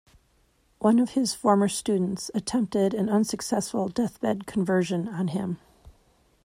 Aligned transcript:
One 0.79 0.97
of 0.97 1.11
his 1.11 1.35
former 1.35 1.67
students 1.67 2.31
attempted 2.33 2.95
an 2.95 3.07
unsuccessful 3.07 3.87
deathbed 3.87 4.47
conversion 4.47 5.07
on 5.07 5.27
him. 5.27 5.59